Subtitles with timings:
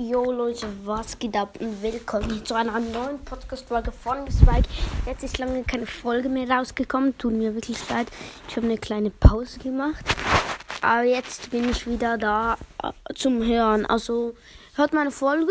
[0.00, 4.68] Jo Leute, was geht ab und willkommen zu einer neuen Podcast-Folge von Spike.
[5.06, 8.06] Jetzt ist lange keine Folge mehr rausgekommen, tut mir wirklich leid.
[8.48, 10.04] Ich habe eine kleine Pause gemacht.
[10.82, 13.86] Aber jetzt bin ich wieder da äh, zum Hören.
[13.86, 14.36] Also
[14.76, 15.50] hört meine Folge.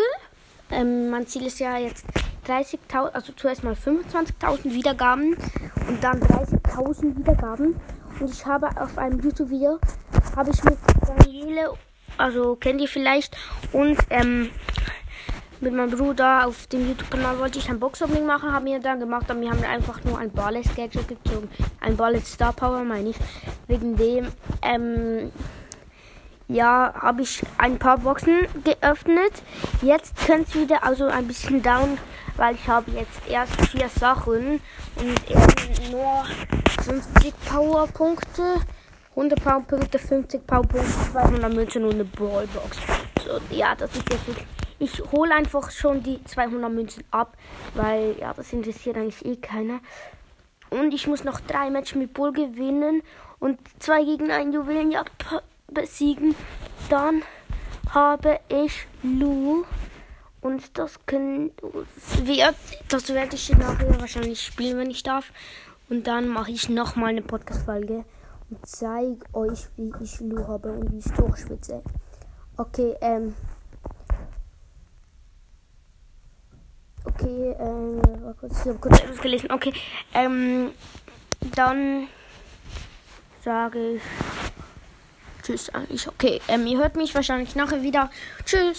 [0.71, 2.05] Ähm, mein Ziel ist ja jetzt
[2.47, 5.35] 30.000, also zuerst mal 25.000 Wiedergaben
[5.89, 7.75] und dann 30.000 Wiedergaben.
[8.21, 9.77] Und ich habe auf einem YouTube-Video,
[10.37, 11.73] habe ich mit Daniele
[12.17, 13.35] also kennt ihr vielleicht.
[13.71, 14.49] Und ähm,
[15.59, 19.29] mit meinem Bruder auf dem YouTube-Kanal wollte ich ein Boxopening machen, haben wir dann gemacht,
[19.29, 21.49] aber wir haben einfach nur ein Ballet-Gadget gezogen.
[21.81, 23.15] Ein Ballet Star Power, meine ich.
[23.67, 24.27] Wegen dem,
[24.61, 25.31] ähm,
[26.47, 29.33] ja, habe ich ein paar Boxen geöffnet.
[29.81, 31.97] Jetzt könnt ihr wieder also ein bisschen down,
[32.35, 34.61] weil ich habe jetzt erst vier Sachen
[34.95, 36.23] und eben nur
[36.83, 38.61] 50 Powerpunkte.
[39.17, 42.77] 100 Powerpunkte, 50 Powerpunkte, 200 Münzen und eine Ballbox.
[43.25, 44.45] So, ja, das ist jetzt wirklich.
[44.77, 47.35] Ich hole einfach schon die 200 Münzen ab,
[47.73, 49.79] weil ja, das interessiert eigentlich eh keiner.
[50.69, 53.01] Und ich muss noch drei Matches mit Bull gewinnen
[53.39, 55.25] und zwei gegen einen Juwelenjagd
[55.67, 56.35] besiegen.
[56.91, 57.23] Dann
[57.89, 59.65] habe ich Lu.
[60.41, 61.49] Und das können
[62.23, 62.53] wir,
[62.87, 65.31] das werde ich nachher wahrscheinlich spielen, wenn ich darf.
[65.89, 68.05] Und dann mache ich nochmal eine Podcast-Folge
[68.49, 71.81] und zeige euch, wie ich Lu habe und wie ich durchschwitze.
[72.57, 73.35] Okay, ähm.
[77.03, 78.01] Okay, ähm,
[78.49, 79.51] ich habe kurz etwas gelesen.
[79.51, 79.73] Okay,
[80.13, 80.71] ähm,
[81.55, 82.07] dann
[83.43, 84.01] sage ich
[85.47, 86.05] Tschüss eigentlich.
[86.09, 88.09] Okay, ähm, ihr hört mich wahrscheinlich nachher wieder.
[88.43, 88.75] Tschüss.